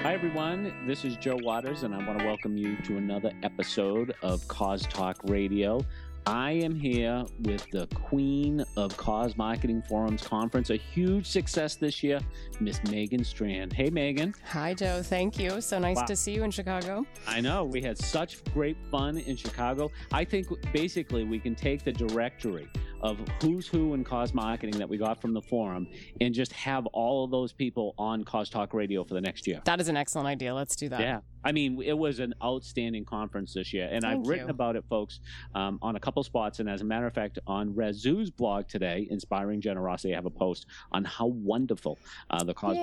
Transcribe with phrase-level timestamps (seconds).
[0.00, 0.72] Hi, everyone.
[0.86, 4.82] This is Joe Waters, and I want to welcome you to another episode of Cause
[4.82, 5.80] Talk Radio.
[6.24, 12.02] I am here with the queen of Cause Marketing Forums Conference, a huge success this
[12.02, 12.20] year,
[12.60, 13.72] Miss Megan Strand.
[13.72, 14.32] Hey, Megan.
[14.46, 15.02] Hi, Joe.
[15.02, 15.60] Thank you.
[15.60, 16.04] So nice Wow.
[16.04, 17.04] to see you in Chicago.
[17.26, 19.90] I know we had such great fun in Chicago.
[20.12, 22.68] I think basically we can take the directory
[23.02, 25.86] of who's who in cause marketing that we got from the forum
[26.20, 29.60] and just have all of those people on Cause Talk Radio for the next year.
[29.64, 30.54] That is an excellent idea.
[30.54, 31.00] Let's do that.
[31.00, 31.20] Yeah.
[31.44, 34.52] I mean, it was an outstanding conference this year, and I've written you.
[34.52, 35.18] about it, folks,
[35.54, 36.60] um, on a couple spots.
[36.60, 40.30] And as a matter of fact, on Razoo's blog today, Inspiring Generosity, I have a
[40.30, 41.98] post on how wonderful
[42.30, 42.76] uh, the Cause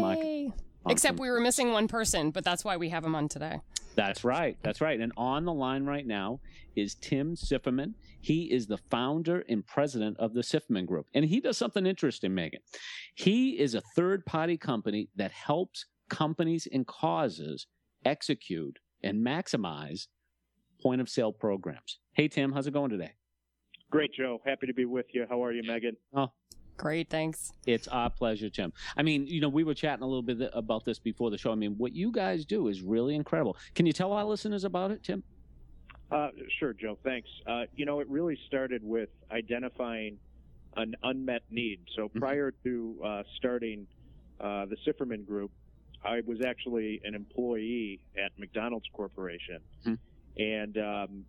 [0.83, 0.89] Marketing.
[0.89, 0.91] Yay.
[0.93, 3.61] Except we were missing one person, but that's why we have him on today.
[3.95, 4.57] That's right.
[4.63, 4.99] That's right.
[4.99, 6.39] And on the line right now
[6.75, 7.95] is Tim Sifferman.
[8.21, 11.07] He is the founder and president of the Sifferman Group.
[11.13, 12.61] And he does something interesting, Megan.
[13.15, 17.67] He is a third party company that helps companies and causes
[18.05, 20.07] execute and maximize
[20.81, 21.99] point of sale programs.
[22.13, 23.13] Hey, Tim, how's it going today?
[23.91, 24.39] Great, Joe.
[24.45, 25.25] Happy to be with you.
[25.29, 25.97] How are you, Megan?
[26.13, 26.31] Oh,
[26.79, 27.51] Great, thanks.
[27.67, 28.71] It's our pleasure, Tim.
[28.95, 31.51] I mean, you know, we were chatting a little bit about this before the show.
[31.51, 33.57] I mean, what you guys do is really incredible.
[33.75, 35.21] Can you tell our listeners about it, Tim?
[36.09, 36.97] Uh, sure, Joe.
[37.03, 37.27] Thanks.
[37.45, 40.19] Uh, you know, it really started with identifying
[40.77, 41.81] an unmet need.
[41.97, 43.85] So prior to uh, starting
[44.39, 45.51] uh, the Sifferman Group,
[46.05, 49.95] I was actually an employee at McDonald's Corporation Hmm.
[50.37, 51.25] and um,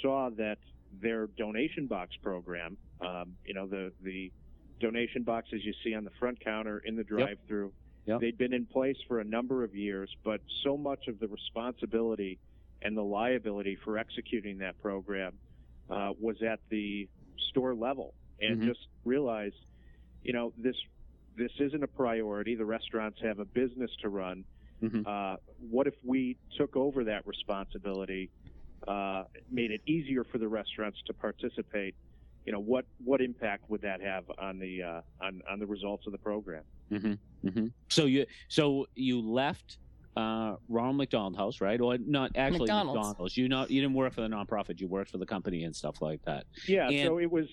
[0.00, 0.56] saw that
[1.02, 4.32] their donation box program, um, you know, the, the
[4.80, 7.72] donation boxes you see on the front counter in the drive through,
[8.06, 8.20] Yep.
[8.20, 12.38] they'd been in place for a number of years, but so much of the responsibility
[12.82, 15.38] and the liability for executing that program
[15.88, 17.08] uh, was at the
[17.50, 18.64] store level, and Mhm.
[18.66, 19.56] just realized,
[20.22, 20.76] you know, this
[21.36, 22.54] this isn't a priority.
[22.54, 24.44] The restaurants have a business to run.
[24.82, 25.06] Mhm.
[25.06, 28.30] Uh, what if we took over that responsibility,
[28.88, 31.94] uh, made it easier for the restaurants to participate?
[32.46, 36.06] You know, what what impact would that have on the uh, on on the results
[36.06, 36.62] of the program?
[36.92, 37.48] Mm-hmm.
[37.48, 37.66] Mm-hmm.
[37.88, 39.78] So you so you left
[40.16, 41.80] uh, Ronald McDonald House, right?
[41.80, 43.08] Or not actually McDonald's.
[43.08, 43.36] McDonald's.
[43.36, 44.80] You not you didn't work for the nonprofit.
[44.80, 46.44] You worked for the company and stuff like that.
[46.68, 47.46] Yeah, And- so it was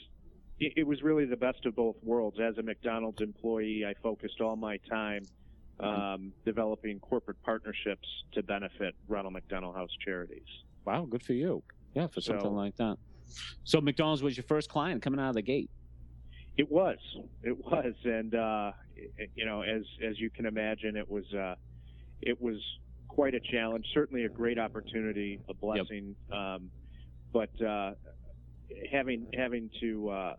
[0.59, 2.37] it, it was really the best of both worlds.
[2.39, 5.23] As a McDonald's employee, I focused all my time
[5.79, 10.45] um, developing corporate partnerships to benefit Ronald McDonald House charities.
[10.85, 11.63] Wow, good for you.
[11.95, 12.97] Yeah, for something So- like that.
[13.63, 15.69] So McDonald's was your first client coming out of the gate.
[16.57, 16.97] It was,
[17.41, 21.55] it was, and uh, it- you know, as as you can imagine, it was uh,
[22.21, 22.57] it was
[23.07, 23.85] quite a challenge.
[23.93, 26.69] Certainly a great opportunity, a blessing, um,
[27.31, 27.93] but uh,
[28.91, 30.35] having having to uh,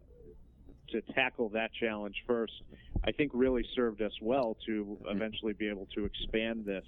[0.90, 2.52] to tackle that challenge first,
[3.04, 6.84] I think really served us well to eventually be able to expand this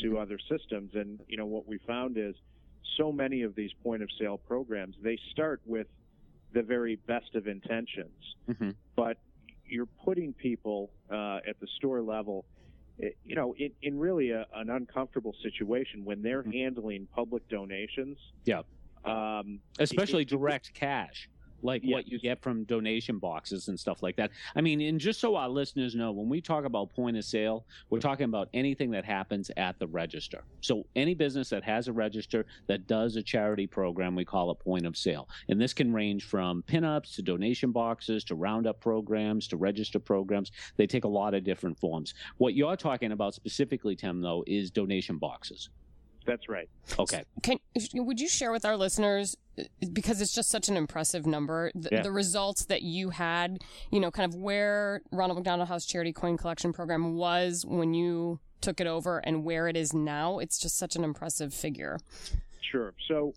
[0.00, 0.92] to other systems.
[0.94, 2.34] And you know, what we found is
[2.96, 5.86] so many of these point of sale programs they start with
[6.52, 8.70] the very best of intentions Mm-hmm.
[8.96, 9.16] but
[9.66, 12.44] you're putting people uh, at the store level,
[13.02, 16.52] eh, you know, in, in really a, an uncomfortable situation when they're Mhm.
[16.52, 18.18] handling public donations.
[18.44, 18.60] Yeah.
[19.06, 21.30] Um, Especially direct cash,
[21.64, 24.30] like what you get from donation boxes and stuff like that.
[24.54, 27.64] I mean, and just so our listeners know, when we talk about point of sale,
[27.90, 30.44] we're talking about anything that happens at the register.
[30.60, 34.58] So any business that has a register that does a charity program, we call it
[34.58, 35.28] point of sale.
[35.48, 40.52] And this can range from pinups to donation boxes to roundup programs to register programs.
[40.76, 42.14] They take a lot of different forms.
[42.36, 45.70] What you're talking about specifically, Tim, though, is donation boxes.
[46.26, 46.68] That's right.
[46.98, 47.24] Okay.
[47.42, 47.58] Can
[47.94, 49.36] would you share with our listeners
[49.92, 52.02] because it's just such an impressive number the, Yeah.
[52.02, 56.36] the results that you had, you know, kind of where Ronald McDonald House Charity Coin
[56.36, 60.38] Collection Program was when you took it over and where it is now.
[60.38, 61.98] It's just such an impressive figure.
[62.72, 62.94] Sure.
[63.08, 63.34] So,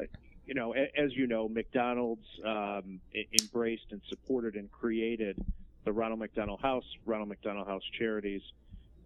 [0.00, 0.04] uh,
[0.46, 3.00] you know, a, as you know, McDonald's um,
[3.40, 5.36] embraced and supported and created
[5.84, 8.42] the Ronald McDonald House, Ronald McDonald House Charities,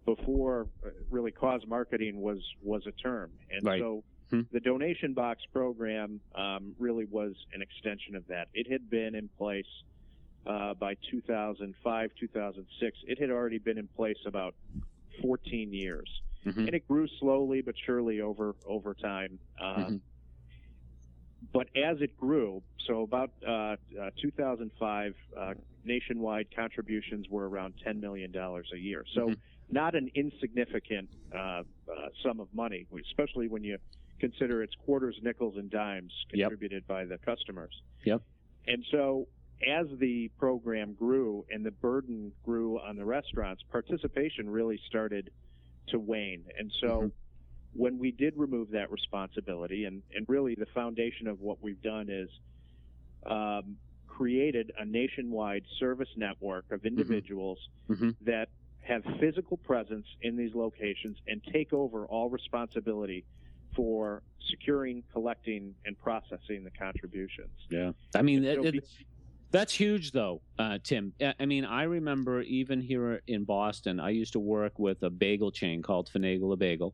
[0.05, 3.79] before uh, really cause marketing was was a term, and Right.
[3.81, 4.03] so.
[4.31, 4.41] Hmm.
[4.51, 8.47] The donation box program um, really was an extension of that.
[8.55, 9.67] It had been in place
[10.47, 12.97] uh, by 2005, 2006.
[13.03, 14.55] It had already been in place about
[15.21, 16.09] 14 years
[16.43, 16.57] Mhm.
[16.57, 19.37] and it grew slowly but surely over over time.
[19.61, 20.01] Um, Mhm.
[21.53, 25.53] But as it grew, so about uh, uh, 2005, uh,
[25.83, 29.05] nationwide contributions were around 10 million dollars a year.
[29.13, 29.37] So Mhm.
[29.69, 31.63] Not an insignificant uh, uh,
[32.23, 33.77] sum of money, especially when you
[34.19, 36.49] consider it's quarters, nickels, and dimes Yep.
[36.49, 37.73] contributed by the customers.
[38.05, 38.21] Yep.
[38.67, 39.27] And so
[39.67, 45.29] as the program grew and the burden grew on the restaurants, participation really started
[45.89, 46.45] to wane.
[46.59, 47.07] And so Mm-hmm.
[47.73, 52.09] when we did remove that responsibility, and, and really the foundation of what we've done
[52.09, 52.29] is
[53.29, 53.75] um,
[54.07, 57.59] created a nationwide service network of individuals
[57.89, 58.15] Mhm.
[58.21, 58.49] that
[58.87, 63.25] have physical presence in these locations and take over all responsibility
[63.75, 67.49] for securing, collecting, and processing the contributions.
[67.69, 67.91] Yeah.
[68.15, 68.81] I mean, So it, be-
[69.51, 71.13] that's huge, though, uh, Tim.
[71.21, 75.09] I I mean, I remember even here in Boston, I used to work with a
[75.09, 76.93] bagel chain called Finagle a Bagel,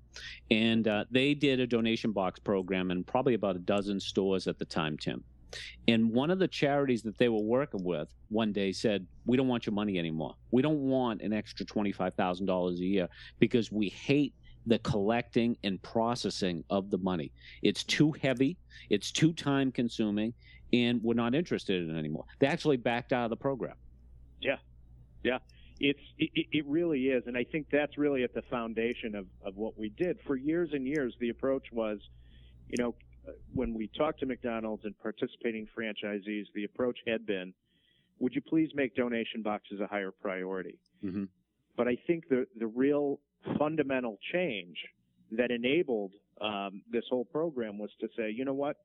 [0.50, 4.60] and uh, they did a donation box program in probably about a dozen stores at
[4.60, 5.24] the time, Tim.
[5.88, 9.48] And one of the charities that they were working with one day said, We don't
[9.48, 10.36] want your money anymore.
[10.51, 13.07] We don't want an extra $25,000 a year
[13.39, 14.33] because we hate
[14.65, 17.31] the collecting and processing of the money.
[17.62, 18.57] It's too heavy,
[18.89, 20.33] it's too time consuming,
[20.74, 22.25] and we're not interested in it anymore.
[22.39, 23.75] They actually backed out of the program.
[24.39, 24.57] Yeah.
[25.24, 25.39] Yeah.
[25.80, 29.57] It's it, it really is and i think that's really at the foundation of, of
[29.57, 31.98] what we did for years and years the approach was
[32.68, 32.94] you know
[33.54, 37.54] when we talked to mcdonald's and participating franchisees the approach had been
[38.20, 41.28] would you please make donation boxes a higher priority Mhm.
[41.76, 43.20] but i think the the real
[43.58, 44.78] fundamental change
[45.32, 48.78] that enabled um, this whole program was to say you know what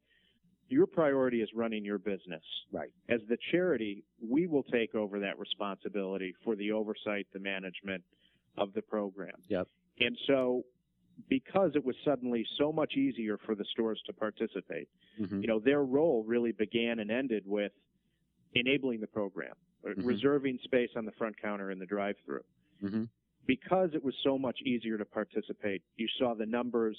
[0.68, 2.42] your priority is running your business
[2.72, 2.90] Right.
[3.08, 8.02] as the charity, we will take over that responsibility for the oversight, the management
[8.58, 9.34] of the program.
[9.48, 9.68] Yep.
[10.00, 10.64] And so,
[11.28, 15.40] because it was suddenly so much easier for the stores to participate, Mhm.
[15.42, 17.72] you know, their role really began and ended with
[18.54, 19.54] enabling the program,
[19.84, 20.06] uh, Mhm.
[20.06, 22.44] reserving space on the front counter in the drive-through.
[22.82, 23.08] Mhm.
[23.46, 26.98] Because it was so much easier to participate, you saw the numbers,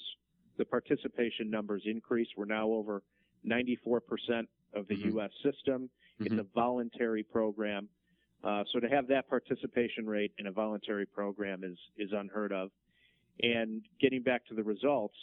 [0.56, 2.28] the participation numbers increase.
[2.36, 3.02] We're now over
[3.44, 5.12] 94% of the Mhm.
[5.12, 5.32] U.S.
[5.42, 5.90] system.
[6.18, 6.40] It's Mhm.
[6.40, 7.88] a voluntary program.
[8.42, 12.72] Uh, so to have that participation rate in a voluntary program is, is unheard of.
[13.42, 15.14] And getting back to the results,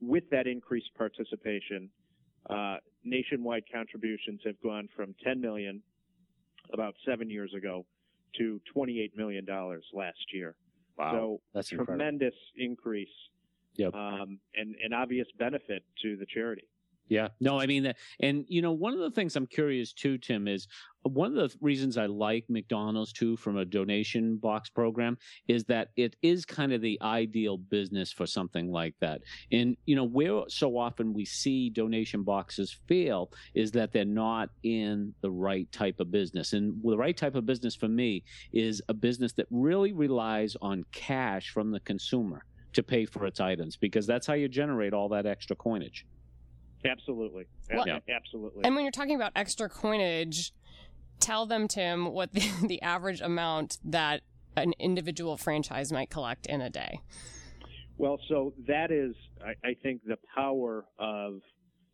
[0.00, 1.90] with that increased participation,
[2.48, 5.82] uh, nationwide contributions have gone from 10 million
[6.72, 7.84] about seven years ago
[8.36, 10.54] to 28 million dollars last year.
[10.98, 11.94] So That's incredible.
[11.98, 13.08] tremendous increase,
[13.76, 13.94] Yep.
[13.94, 16.67] um, and an obvious benefit to the charity.
[17.08, 17.28] Yeah.
[17.40, 20.46] No, I mean, that- and you know, one of the things I'm curious too, Tim,
[20.46, 20.68] is
[21.06, 25.16] uh, one of the reasons I like McDonald's too from a donation box program
[25.46, 29.22] is that it is kind of the ideal business for something like that.
[29.52, 34.50] And you know, where so often we see donation boxes fail is that they're not
[34.62, 36.52] in the right type of business.
[36.52, 40.84] And the right type of business for me is a business that really relies on
[40.92, 42.44] cash from the consumer
[42.74, 46.04] to pay for its items because that's how you generate all that extra coinage.
[46.84, 48.64] Absolutely, Well- A- absolutely.
[48.64, 50.52] And when you're talking about extra coinage,
[51.20, 54.22] tell them, Tim, what the, the average amount that
[54.56, 57.00] an individual franchise might collect in a day.
[57.96, 59.14] Well, so that is,
[59.44, 61.40] I, I think, the power of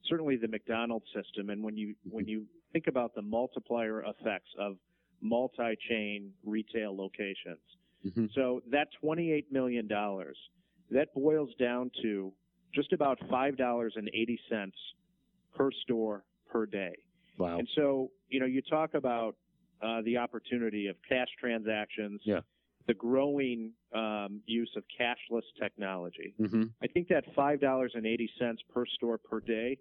[0.08, 1.48] certainly the McDonald's system.
[1.50, 4.76] And when you when you think about the multiplier effects of
[5.22, 7.60] multi-chain retail locations,
[8.06, 8.30] Mhm.
[8.34, 10.36] so that 28 million dollars
[10.90, 12.32] that boils down to
[12.74, 14.76] just about five dollars and eighty cents
[15.56, 16.94] per store per day.
[17.38, 17.58] Wow.
[17.58, 19.36] And so, you know, you talk about
[19.82, 22.40] uh, the opportunity of cash transactions, Yeah.
[22.86, 26.34] the growing um, use of cashless technology.
[26.38, 29.78] hmm I think that five dollars and eighty cents per store per day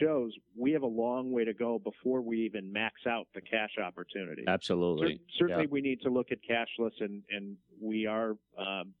[0.00, 3.70] shows we have a long way to go before we even max out the cash
[3.82, 4.42] opportunity.
[4.48, 5.20] Absolutely.
[5.38, 8.92] Cer- certainly, we need to look at cashless, and and we are um,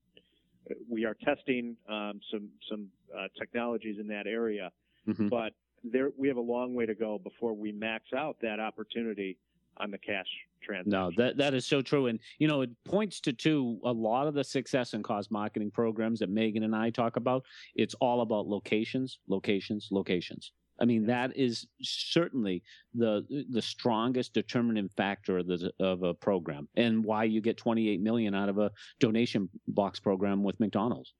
[0.88, 4.70] we are testing um, some some uh, technologies in that area,
[5.06, 5.28] Mhm.
[5.30, 5.52] but
[5.82, 9.38] there we have a long way to go before we max out that opportunity
[9.78, 10.26] on the cash
[10.62, 10.90] transaction.
[10.90, 14.26] No, that that is so true, and you know it points to too a lot
[14.26, 17.44] of the success in cause marketing programs that Megan and I talk about.
[17.74, 20.52] It's all about locations, locations, locations.
[20.80, 22.62] I mean that is certainly
[22.94, 28.00] the the strongest determining factor of the of a program, and why you get 28
[28.00, 31.14] million out of a donation box program with McDonald's.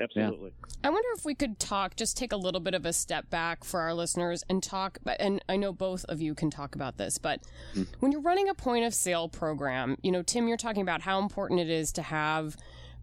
[0.00, 0.52] Absolutely.
[0.82, 3.64] I wonder if we could talk, just take a little bit of a step back
[3.64, 4.98] for our listeners and talk.
[5.18, 7.40] And I know both of you can talk about this, but
[7.74, 7.86] Mm.
[8.00, 11.18] when you're running a point of sale program, you know, Tim, you're talking about how
[11.20, 12.56] important it is to have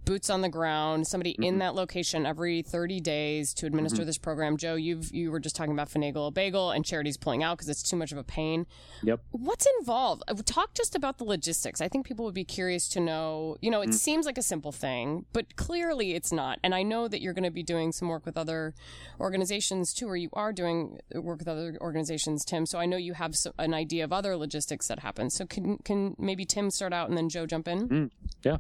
[0.08, 1.60] boots on the ground, somebody in Mhm.
[1.60, 4.06] that location every 30 days to administer Mhm.
[4.06, 4.56] this program.
[4.58, 7.68] Joe, you've you were just talking about finagle a bagel and charities pulling out because
[7.70, 8.66] it's too much of a pain.
[9.04, 9.20] Yep.
[9.32, 10.24] What's involved?
[10.28, 11.82] Uh, Talk just about the logistics.
[11.82, 13.58] I think people would be curious to know.
[13.62, 13.94] You know, it Mm.
[13.96, 16.60] seems like a simple thing, but clearly it's not.
[16.64, 18.74] And I know that you're going to be doing some work with other
[19.20, 22.66] organizations too, or you are doing work with other organizations, Tim.
[22.66, 25.30] So I know you have some, an idea of other logistics that happen.
[25.30, 28.12] So can can maybe Tim start out and then Joe jump in?
[28.44, 28.58] Yeah.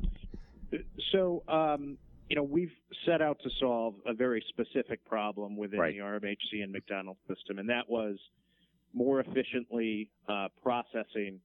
[1.12, 1.98] So, um,
[2.30, 2.72] you know, we've
[3.06, 5.94] set out to solve a very specific problem within Right.
[5.94, 8.18] the RMHC and McDonald's system, and that was
[8.94, 11.40] more efficiently uh, processing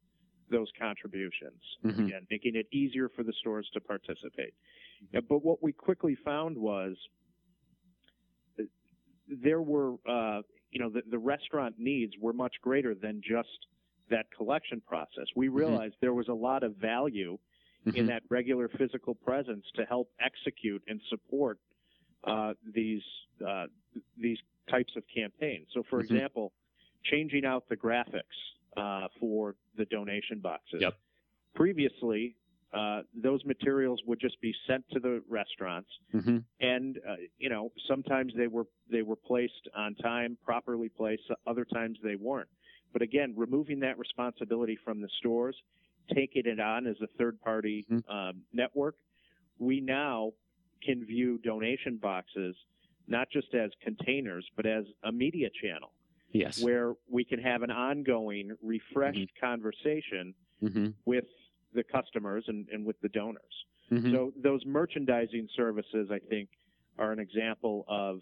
[0.50, 1.62] those contributions.
[1.84, 2.06] Mhm.
[2.08, 4.54] Again, making it easier for the stores to participate.
[5.14, 6.96] Uh, but what we quickly found was
[9.28, 13.66] there were, uh, you know, the, the restaurant needs were much greater than just
[14.10, 15.26] that collection process.
[15.36, 17.38] We realized there was a lot of value
[17.86, 18.08] in Mhm.
[18.08, 21.58] that regular physical presence to help execute and support
[22.24, 23.02] uh, these
[23.46, 23.66] uh,
[24.16, 25.68] these types of campaigns.
[25.72, 26.04] So, for Mhm.
[26.04, 26.52] example,
[27.04, 28.22] changing out the graphics
[28.76, 30.80] uh, for the donation boxes.
[30.80, 30.98] Yep.
[31.54, 32.36] Previously,
[32.72, 36.44] uh, those materials would just be sent to the restaurants, Mhm.
[36.60, 41.24] and uh, you know sometimes they were they were placed on time, properly placed.
[41.46, 42.48] Other times they weren't.
[42.92, 45.60] But again, removing that responsibility from the stores,
[46.14, 48.08] taking it on as a third party Mhm.
[48.10, 48.96] um, network,
[49.58, 50.32] we now
[50.82, 52.56] can view donation boxes
[53.08, 55.92] not just as containers, but as a media channel
[56.32, 56.62] Yes.
[56.62, 59.40] where we can have an ongoing, refreshed Mm-hmm.
[59.46, 61.24] conversation hmm with
[61.74, 63.66] the customers and, and with the donors.
[63.88, 66.48] hmm So those merchandising services, I think,
[66.98, 68.20] are an example of,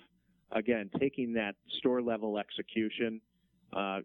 [0.53, 3.21] again, taking that store level execution
[3.73, 4.01] uh,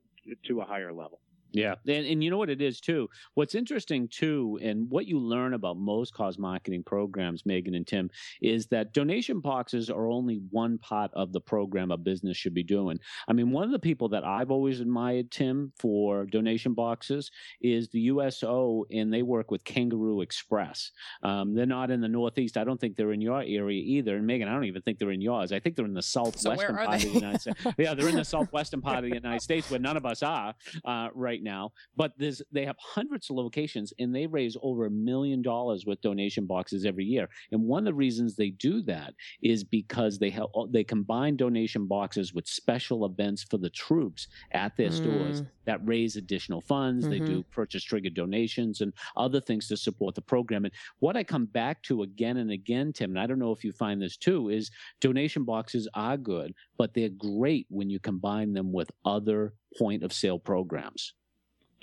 [0.47, 1.19] to a higher level.
[1.55, 3.09] Yeah, and, and you know what it is too.
[3.35, 8.09] What's interesting too, and what you learn about most cause marketing programs, Megan and Tim,
[8.41, 12.63] is that donation boxes are only one part of the program a business should be
[12.63, 12.99] doing.
[13.29, 17.31] I mean, one of the people that I've always admired, Tim, for donation boxes
[17.61, 20.91] is the USO, and they work with Kangaroo Express.
[21.23, 22.57] Um, they're not in the Northeast.
[22.57, 24.17] I don't think they're in your area either.
[24.17, 25.53] And Megan, I don't even think they're in yours.
[25.53, 27.07] I think they're in the southwestern where are part they?
[27.07, 27.65] of the United States.
[27.77, 30.53] yeah, they're in the southwestern part of the United States where none of us are
[30.83, 31.71] uh, right now.
[31.95, 36.01] But there's they have hundreds of locations and they raise over a million dollars with
[36.01, 37.29] donation boxes every year.
[37.53, 41.85] And one of the reasons they do that is because they have they combine donation
[41.87, 45.47] boxes with special events for the troops at their stores Mm.
[45.65, 47.07] that raise additional funds.
[47.07, 50.65] They do purchase triggered donations and other things to support the program.
[50.65, 53.63] And what I come back to again and again, Tim, and I don't know if
[53.63, 58.53] you find this too, is donation boxes are good, but they're great when you combine
[58.53, 61.13] them with other point of sale programs.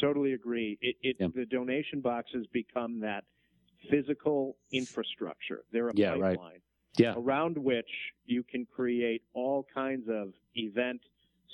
[0.02, 0.78] Totally agree.
[0.80, 1.32] It, it Yep.
[1.34, 3.24] the donation boxes become that
[3.88, 5.64] physical infrastructure.
[5.72, 6.38] They're a Yeah, right.
[6.98, 7.14] Yeah.
[7.16, 7.88] around which
[8.26, 11.00] you can create all kinds of event,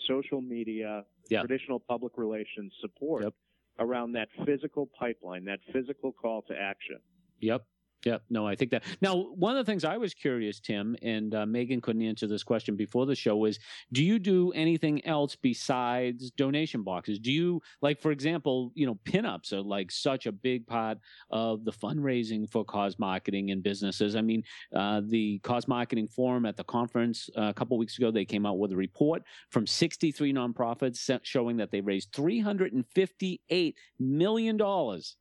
[0.06, 1.40] social media, Yeah.
[1.40, 3.34] traditional public relations support Yep.
[3.80, 7.00] around that physical pipeline, that physical call to action.
[7.40, 7.66] Yep.
[8.04, 8.22] Yep.
[8.30, 8.84] No, I think that.
[9.00, 12.44] Now, one of the things I was curious, Tim, and uh, Megan couldn't answer this
[12.44, 13.58] question before the show is
[13.92, 17.18] do you do anything else besides donation boxes?
[17.18, 20.98] Do you, like, for example, you know, pinups are like such a big part
[21.30, 24.14] of the fundraising for cause marketing and businesses.
[24.14, 28.10] I mean, uh, the cause marketing forum at the conference uh, a couple weeks ago,
[28.10, 34.60] they came out with a report from 63 nonprofits showing that they raised $358 million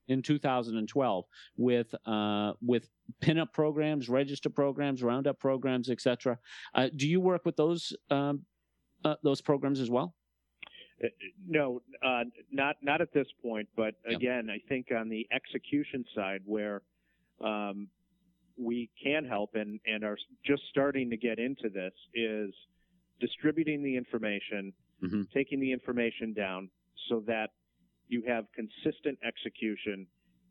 [0.07, 1.25] in 2012
[1.57, 2.76] with uh, with
[3.21, 6.37] pinup programs, register programs, roundup programs, etc.
[6.73, 8.45] Uh, do you work with those um,
[9.03, 10.15] uh, those programs as well?
[11.03, 11.07] Uh,
[11.47, 13.67] No, uh, not not at this point.
[13.75, 14.17] But Yep.
[14.17, 16.81] again, I think on the execution side, where
[17.43, 17.87] um,
[18.57, 22.53] we can help and and are just starting to get into this, is
[23.19, 24.73] distributing the information,
[25.03, 25.29] Mhm.
[25.31, 26.69] taking the information down,
[27.07, 27.51] so that
[28.09, 30.07] you have consistent execution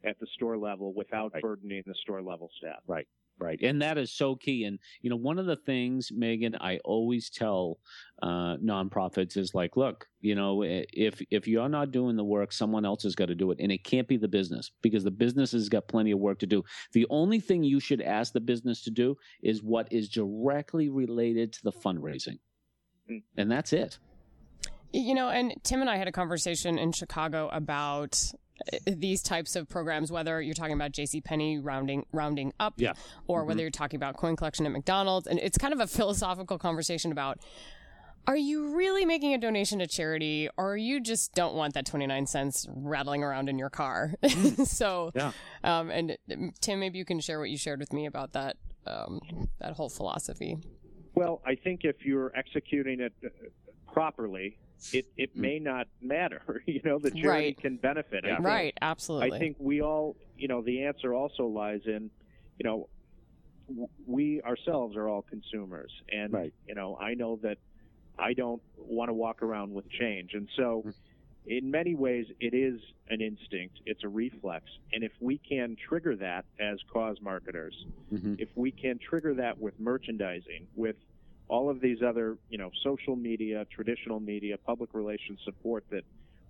[0.07, 1.43] at the store level without Right.
[1.43, 2.83] burdening the store level staff.
[2.87, 3.07] Right.
[3.39, 3.61] Right.
[3.61, 4.65] And that is so key.
[4.65, 7.79] And, you know, one of the things, Megan, I always tell
[8.23, 12.87] uh, nonprofits is like, look, you know, if if you're not doing the work, someone
[12.87, 13.59] else has got to do it.
[13.61, 16.47] And it can't be the business because the business has got plenty of work to
[16.47, 16.65] do.
[16.95, 21.53] The only thing you should ask the business to do is what is directly related
[21.55, 22.39] to the fundraising.
[23.11, 23.23] Mm.
[23.37, 23.99] And that's it.
[24.95, 28.19] You know, and Tim and I had a conversation in Chicago about
[28.87, 31.21] these types of programs, whether you're talking about J.C.
[31.21, 32.93] Penney rounding rounding up, Yeah.
[33.27, 36.59] or whether you're talking about coin collection at McDonald's, and it's kind of a philosophical
[36.59, 37.39] conversation about.
[38.29, 42.27] Are you really making a donation to charity, or you just don't want that 29
[42.27, 44.15] cents rattling around in your car?
[44.65, 45.31] so, Yeah.
[45.63, 46.17] um, and
[46.61, 49.21] Tim, maybe you can share what you shared with me about that um,
[49.61, 50.57] that whole philosophy.
[51.15, 53.29] Well, I think if you're executing it uh,
[53.93, 54.59] properly,
[54.93, 56.63] it, it may not matter.
[56.67, 57.59] you know, the charity Right.
[57.61, 58.25] can benefit.
[58.25, 58.39] Yeah.
[58.41, 59.33] Right, absolutely.
[59.37, 62.11] I think we all, you know, the answer also lies in,
[62.59, 62.89] you know,
[63.69, 66.55] w- we ourselves are all consumers, and Right.
[66.69, 67.59] you know, I know that
[68.19, 70.85] I don't want to walk around with change, and so,
[71.47, 73.79] in many ways, it is an instinct.
[73.87, 74.65] It's a reflex.
[74.93, 77.75] And if we can trigger that as cause marketers,
[78.13, 78.35] Mm-hmm.
[78.39, 80.97] if we can trigger that with merchandising, with
[81.49, 86.03] all of these other, you know, social media, traditional media, public relations support that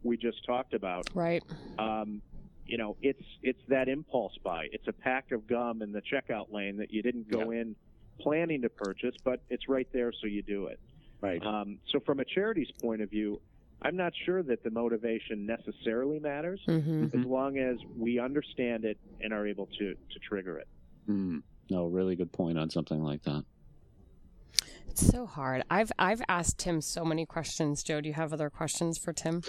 [0.02, 1.42] we just talked about, Right.
[1.78, 2.22] um,
[2.64, 4.66] you know, it's it's that impulse buy.
[4.72, 7.76] It's a pack of gum in the checkout lane that you didn't go in
[8.20, 10.80] planning to purchase, but it's right there, so you do it.
[11.20, 11.42] Right.
[11.44, 13.40] Um, so from a charity's point of view,
[13.82, 18.98] I'm not sure that the motivation necessarily matters hmm as long as we understand it
[19.20, 20.66] and are able to to trigger it.
[21.08, 21.42] Mm.
[21.70, 23.44] No, really good point on something like that.
[24.96, 25.62] It's so hard.
[25.68, 27.82] I've I've asked Tim so many questions.
[27.82, 29.42] Joe, do you have other questions for Tim?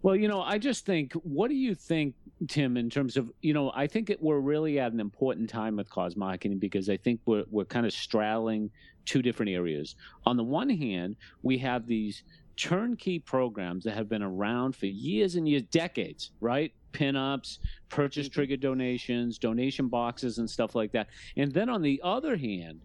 [0.00, 2.14] Well, you know, I just think, what do you think,
[2.48, 5.76] Tim, in terms of, you know, I think it, we're really at an important time
[5.76, 8.70] with cause marketing because I think we're, we're kind of straddling
[9.04, 9.94] two different areas.
[10.24, 12.22] On the one hand, we have these
[12.56, 16.72] turnkey programs that have been around for years and years, decades, right?
[16.94, 17.58] Pinups,
[17.90, 18.32] purchase mm-hmm.
[18.32, 21.08] trigger donations, donation boxes, and stuff like that.
[21.36, 22.80] And then on the other hand,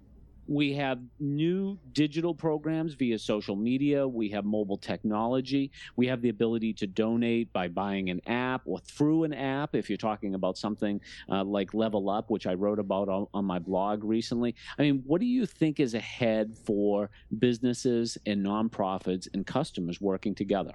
[0.49, 4.07] we have new digital programs via social media.
[4.07, 5.71] We have mobile technology.
[5.95, 9.75] We have the ability to donate by buying an app or through an app.
[9.75, 13.45] If you're talking about something uh, like Level Up, which I wrote about on, on
[13.45, 14.55] my blog recently.
[14.79, 20.33] I mean, what do you think is ahead for businesses and nonprofits and customers working
[20.33, 20.73] together?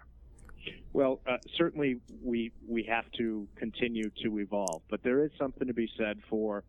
[0.93, 5.75] Well, uh, certainly we we have to continue to evolve, but there is something to
[5.75, 6.62] be said for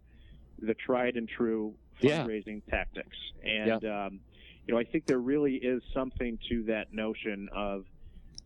[0.59, 2.27] the tried and true Yeah.
[2.27, 4.21] fundraising tactics, and um,
[4.65, 7.83] you know I think there really is something to that notion of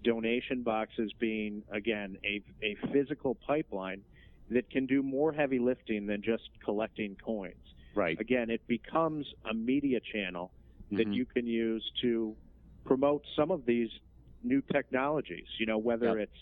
[0.04, 4.04] donation boxes being again a a physical pipeline
[4.50, 7.64] that can do more heavy lifting than just collecting coins.
[7.94, 8.20] Right.
[8.20, 10.54] Again, it becomes a media channel
[10.98, 11.14] that Mhm.
[11.14, 12.38] you can use to
[12.86, 13.90] promote some of these
[14.44, 15.48] new technologies.
[15.60, 16.20] You know, whether Yep.
[16.20, 16.34] it's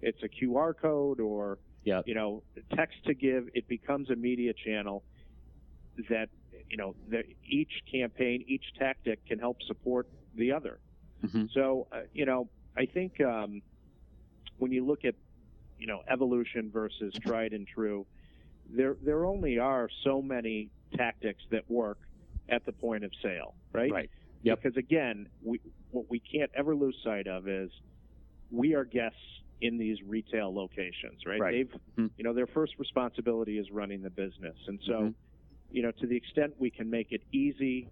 [0.00, 2.06] it's a QR code or Yep.
[2.06, 5.04] you know text to give, it becomes a media channel
[6.08, 6.28] that
[6.70, 10.78] you know that each campaign, each tactic can help support the other.
[11.24, 11.50] Mhm.
[11.52, 13.60] So uh, you know, I think um,
[14.56, 15.14] when you look at
[15.78, 18.06] you know evolution versus tried and true,
[18.68, 21.98] there there only are so many tactics that work
[22.48, 23.90] at the point of sale, right?
[23.90, 24.10] Right.
[24.42, 24.62] Yep.
[24.62, 27.70] Because again, we, what we can't ever lose sight of is
[28.50, 29.18] we are guests
[29.60, 31.38] in these retail locations, right?
[31.40, 31.52] Right.
[31.52, 32.10] They've, Mhm.
[32.16, 35.14] you know, their first responsibility is running the business, and so, Mhm.
[35.70, 37.88] You know, to the extent we can make it easy,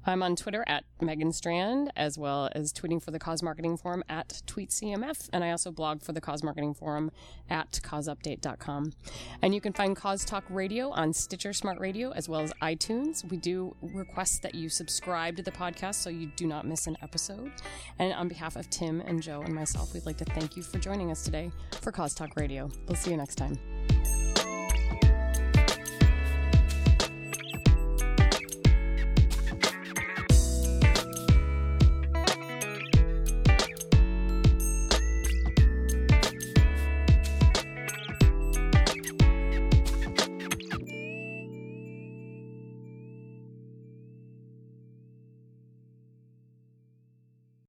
[0.06, 4.04] I'm on Twitter at Megan Strand, as well as tweeting for the Cause Marketing Forum
[4.10, 5.30] at TweetCMF.
[5.32, 7.12] And I also blog for the Cause Marketing Forum
[7.50, 8.94] at causeupdate.com.
[9.42, 13.30] And you can find Cause Talk Radio on Stitcher Smart Radio, as well as iTunes.
[13.30, 16.98] We do request that you subscribe to the podcast so you do not miss an
[17.02, 17.52] episode.
[18.00, 20.80] And on behalf of Tim and Joe and myself, we'd like to thank you for
[20.80, 22.70] joining us today for Cause Talk Radio.
[22.88, 23.58] We'll see you next time.